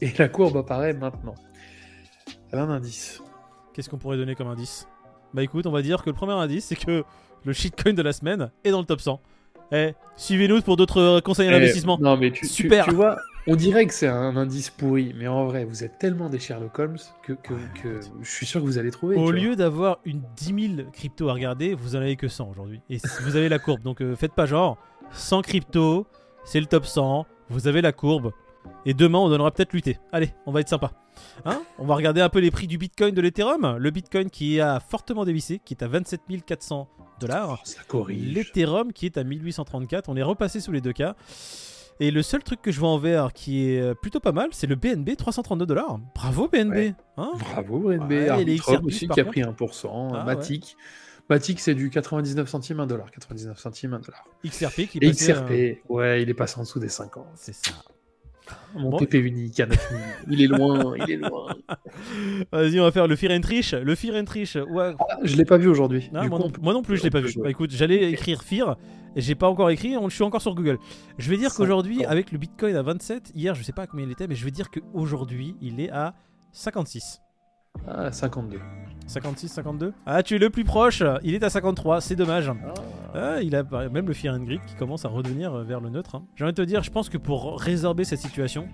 et 0.00 0.10
la 0.18 0.28
courbe 0.28 0.56
apparaît 0.58 0.92
maintenant. 0.94 1.34
Elle 2.52 2.60
a 2.60 2.62
un 2.64 2.70
indice. 2.70 3.20
Qu'est-ce 3.72 3.88
qu'on 3.88 3.98
pourrait 3.98 4.16
donner 4.16 4.34
comme 4.34 4.48
indice 4.48 4.86
Bah 5.34 5.42
écoute, 5.42 5.66
on 5.66 5.70
va 5.72 5.82
dire 5.82 6.02
que 6.02 6.10
le 6.10 6.14
premier 6.14 6.32
indice, 6.32 6.66
c'est 6.66 6.76
que 6.76 7.04
le 7.44 7.52
shitcoin 7.52 7.94
de 7.94 8.02
la 8.02 8.12
semaine 8.12 8.50
est 8.64 8.70
dans 8.70 8.80
le 8.80 8.86
top 8.86 9.00
100. 9.00 9.20
Eh, 9.74 9.94
suivez-nous 10.16 10.60
pour 10.60 10.76
d'autres 10.76 11.00
euh, 11.00 11.20
conseils 11.20 11.48
Eh, 11.48 11.52
d'investissement. 11.52 11.98
Non 12.00 12.16
mais 12.18 12.30
tu, 12.30 12.46
Super. 12.46 12.84
tu 12.84 12.94
vois, 12.94 13.16
on 13.46 13.56
dirait 13.56 13.86
que 13.86 13.94
c'est 13.94 14.06
un 14.06 14.36
indice 14.36 14.68
pourri, 14.68 15.14
mais 15.18 15.26
en 15.26 15.46
vrai, 15.46 15.64
vous 15.64 15.82
êtes 15.82 15.98
tellement 15.98 16.28
des 16.28 16.38
Sherlock 16.38 16.78
Holmes 16.78 16.98
que, 17.22 17.32
que, 17.32 17.54
que 17.82 18.00
je 18.20 18.30
suis 18.30 18.44
sûr 18.44 18.60
que 18.60 18.66
vous 18.66 18.76
allez 18.78 18.90
trouver. 18.90 19.16
Au 19.16 19.30
lieu 19.30 19.56
d'avoir 19.56 19.98
une 20.04 20.22
10 20.36 20.76
000 20.76 20.90
cryptos 20.92 21.28
à 21.28 21.32
regarder, 21.32 21.74
vous 21.74 21.96
en 21.96 22.00
avez 22.00 22.16
que 22.16 22.28
100 22.28 22.50
aujourd'hui. 22.50 22.80
Et 22.90 22.98
vous 23.22 23.36
avez 23.36 23.48
la 23.48 23.58
courbe, 23.58 23.80
donc 23.80 24.02
euh, 24.02 24.14
faites 24.14 24.34
pas 24.34 24.44
genre 24.44 24.76
100 25.12 25.40
cryptos, 25.42 26.06
c'est 26.44 26.60
le 26.60 26.66
top 26.66 26.84
100, 26.84 27.26
vous 27.48 27.66
avez 27.66 27.80
la 27.80 27.92
courbe. 27.92 28.32
Et 28.84 28.94
demain, 28.94 29.18
on 29.18 29.28
donnera 29.28 29.50
peut-être 29.50 29.72
lutter. 29.72 29.98
Allez, 30.12 30.34
on 30.46 30.52
va 30.52 30.60
être 30.60 30.68
sympa. 30.68 30.92
Hein? 31.44 31.62
On 31.78 31.86
va 31.86 31.94
regarder 31.94 32.20
un 32.20 32.28
peu 32.28 32.40
les 32.40 32.50
prix 32.50 32.66
du 32.66 32.78
Bitcoin 32.78 33.14
de 33.14 33.20
l'Ethereum. 33.20 33.76
Le 33.78 33.90
Bitcoin 33.90 34.30
qui 34.30 34.60
a 34.60 34.80
fortement 34.80 35.24
dévissé, 35.24 35.60
qui 35.64 35.74
est 35.74 35.82
à 35.82 35.88
27 35.88 36.22
400 36.44 36.88
dollars. 37.20 37.58
Oh, 37.58 37.60
ça 37.64 37.80
corrige. 37.86 38.34
L'Ethereum 38.34 38.92
qui 38.92 39.06
est 39.06 39.16
à 39.16 39.24
1834. 39.24 40.08
On 40.08 40.16
est 40.16 40.22
repassé 40.22 40.60
sous 40.60 40.72
les 40.72 40.80
deux 40.80 40.92
cas. 40.92 41.14
Et 42.00 42.10
le 42.10 42.22
seul 42.22 42.42
truc 42.42 42.60
que 42.62 42.72
je 42.72 42.80
vois 42.80 42.88
en 42.88 42.98
vert 42.98 43.32
qui 43.32 43.68
est 43.70 43.80
euh, 43.80 43.94
plutôt 43.94 44.18
pas 44.18 44.32
mal, 44.32 44.48
c'est 44.52 44.66
le 44.66 44.74
BNB 44.74 45.14
332 45.16 45.66
dollars. 45.66 46.00
Bravo 46.14 46.48
BNB. 46.48 46.72
Ouais. 46.72 46.94
Hein? 47.16 47.32
Bravo 47.38 47.78
BNB, 47.80 48.10
Ouais, 48.10 48.28
Arbitrum 48.28 48.86
aussi 48.86 49.06
qui 49.06 49.20
a 49.20 49.24
pris 49.24 49.42
1%, 49.42 50.12
Ah, 50.14 50.24
Matic. 50.24 50.76
Matic 51.30 51.60
c'est 51.60 51.74
du 51.74 51.90
99 51.90 52.48
centimes 52.48 52.80
1 52.80 52.86
dollar, 52.86 53.10
99 53.12 53.58
centimes 53.58 53.94
1 53.94 54.00
dollar. 54.00 54.24
XRP 54.44 54.88
qui 54.88 54.98
est 54.98 55.10
XRP, 55.12 55.88
ouais, 55.88 56.22
il 56.22 56.28
est 56.28 56.34
passé 56.34 56.58
en 56.58 56.62
dessous 56.62 56.80
des 56.80 56.88
50. 56.88 57.24
C'est 57.36 57.54
ça. 57.54 57.72
Mon 58.74 58.90
Bon. 58.90 58.96
TP 58.98 59.14
unique 59.14 59.58
à 59.60 59.66
9000. 59.66 59.98
il 60.30 60.42
est 60.42 60.46
loin, 60.46 60.94
il 60.96 61.10
est 61.10 61.16
loin. 61.16 61.54
Vas-y, 62.52 62.80
on 62.80 62.84
va 62.84 62.90
faire 62.92 63.06
le 63.06 63.16
Fear 63.16 63.32
and 63.32 63.40
Trish. 63.40 63.74
Le 63.74 63.94
Fear 63.94 64.16
and 64.16 64.24
Trish. 64.24 64.56
Ouais. 64.56 64.94
Ah, 64.98 65.18
je 65.22 65.36
l'ai 65.36 65.44
pas 65.44 65.58
vu 65.58 65.68
aujourd'hui. 65.68 66.08
Moi, 66.12 66.28
coup, 66.28 66.38
non, 66.38 66.52
moi 66.74 66.82
plus, 66.82 66.96
je 66.98 67.02
l'ai 67.02 67.10
pas 67.10 67.20
vu. 67.20 67.32
Bah, 67.36 67.50
écoute, 67.50 67.70
j'allais 67.72 68.10
écrire 68.12 68.42
Fear 68.42 68.76
et 69.14 69.20
j'ai 69.20 69.34
pas 69.34 69.48
encore 69.48 69.70
écrit. 69.70 69.96
on- 69.96 70.08
Je 70.08 70.14
suis 70.14 70.24
encore 70.24 70.42
sur 70.42 70.54
Google. 70.54 70.78
Je 71.18 71.30
vais 71.30 71.36
dire 71.36 71.52
qu'aujourd'hui, 71.54 72.04
avec 72.04 72.32
le 72.32 72.38
Bitcoin 72.38 72.74
à 72.76 72.82
27, 72.82 73.32
hier, 73.34 73.54
je 73.54 73.62
sais 73.62 73.72
pas 73.72 73.82
à 73.82 73.86
combien 73.86 74.06
il 74.06 74.12
était, 74.12 74.26
mais 74.26 74.34
je 74.34 74.44
vais 74.44 74.50
dire 74.50 74.70
qu'aujourd'hui, 74.70 75.56
il 75.60 75.80
est 75.80 75.90
à 75.90 76.14
56. 76.52 77.20
Ah, 77.86 78.12
52. 78.12 78.60
56, 79.06 79.48
52 79.48 79.92
Ah, 80.06 80.22
tu 80.22 80.36
es 80.36 80.38
le 80.38 80.50
plus 80.50 80.64
proche. 80.64 81.02
Il 81.22 81.34
est 81.34 81.42
à 81.42 81.50
53. 81.50 82.00
C'est 82.00 82.16
dommage. 82.16 82.50
Ah. 82.50 82.74
Ah, 83.14 83.42
il 83.42 83.54
a 83.54 83.62
même 83.90 84.06
le 84.06 84.14
Fear 84.14 84.34
and 84.34 84.44
Greed 84.44 84.60
qui 84.66 84.74
commence 84.74 85.04
à 85.04 85.08
redevenir 85.08 85.52
euh, 85.52 85.64
vers 85.64 85.80
le 85.80 85.90
neutre. 85.90 86.14
hein. 86.14 86.24
J'ai 86.36 86.44
envie 86.44 86.52
de 86.54 86.62
te 86.62 86.66
dire, 86.66 86.82
je 86.82 86.90
pense 86.90 87.08
que 87.08 87.18
pour 87.18 87.60
résorber 87.60 88.04
cette 88.04 88.20
situation, 88.20 88.68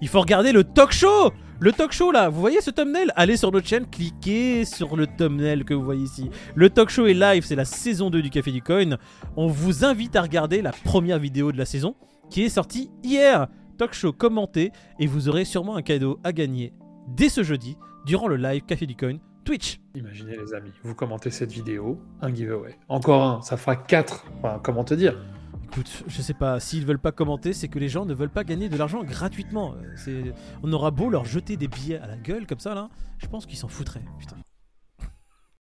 il 0.00 0.08
faut 0.08 0.20
regarder 0.20 0.52
le 0.52 0.64
talk 0.64 0.92
show 0.92 1.30
Le 1.58 1.72
talk 1.72 1.92
show 1.92 2.10
là, 2.10 2.30
vous 2.30 2.40
voyez 2.40 2.62
ce 2.62 2.70
thumbnail? 2.70 3.08
Allez 3.16 3.36
sur 3.36 3.52
notre 3.52 3.66
chaîne, 3.66 3.84
cliquez 3.86 4.64
sur 4.64 4.96
le 4.96 5.06
thumbnail 5.06 5.64
que 5.64 5.74
vous 5.74 5.84
voyez 5.84 6.04
ici. 6.04 6.30
Le 6.54 6.70
talk 6.70 6.88
show 6.88 7.06
est 7.06 7.12
live, 7.14 7.44
c'est 7.44 7.56
la 7.56 7.66
saison 7.66 8.08
2 8.08 8.22
du 8.22 8.30
Café 8.30 8.50
du 8.50 8.62
Coin. 8.62 8.96
On 9.36 9.48
vous 9.48 9.84
invite 9.84 10.16
à 10.16 10.22
regarder 10.22 10.62
la 10.62 10.72
première 10.72 11.18
vidéo 11.18 11.52
de 11.52 11.58
la 11.58 11.66
saison 11.66 11.96
qui 12.30 12.44
est 12.44 12.48
sortie 12.48 12.90
hier. 13.02 13.48
Talk 13.76 13.92
show 13.92 14.12
commenté 14.12 14.72
et 14.98 15.06
vous 15.06 15.28
aurez 15.28 15.44
sûrement 15.44 15.76
un 15.76 15.82
cadeau 15.82 16.18
à 16.24 16.32
gagner 16.32 16.72
dès 17.08 17.28
ce 17.28 17.42
jeudi 17.42 17.76
durant 18.06 18.28
le 18.28 18.36
live 18.36 18.62
Café 18.62 18.86
du 18.86 18.96
Coin 18.96 19.18
Twitch. 19.44 19.80
Imaginez 19.94 20.36
les 20.36 20.54
amis, 20.54 20.72
vous 20.82 20.94
commentez 20.94 21.30
cette 21.30 21.50
vidéo, 21.50 22.00
un 22.20 22.34
giveaway. 22.34 22.76
Encore 22.88 23.22
un, 23.22 23.42
ça 23.42 23.56
fera 23.56 23.76
4. 23.76 24.26
Enfin, 24.38 24.60
comment 24.62 24.84
te 24.84 24.94
dire 24.94 25.16
Écoute, 25.64 26.04
je 26.08 26.20
sais 26.20 26.34
pas, 26.34 26.58
s'ils 26.58 26.84
veulent 26.84 26.98
pas 26.98 27.12
commenter, 27.12 27.52
c'est 27.52 27.68
que 27.68 27.78
les 27.78 27.88
gens 27.88 28.04
ne 28.04 28.12
veulent 28.12 28.28
pas 28.28 28.44
gagner 28.44 28.68
de 28.68 28.76
l'argent 28.76 29.04
gratuitement. 29.04 29.74
Euh. 30.08 30.32
On 30.62 30.72
aura 30.72 30.90
beau 30.90 31.10
leur 31.10 31.24
jeter 31.24 31.56
des 31.56 31.68
billets 31.68 31.98
à 31.98 32.08
la 32.08 32.16
gueule 32.16 32.46
comme 32.46 32.58
ça 32.58 32.74
là, 32.74 32.90
je 33.18 33.26
pense 33.28 33.46
qu'ils 33.46 33.58
s'en 33.58 33.68
foutraient. 33.68 34.02
Putain. 34.18 34.36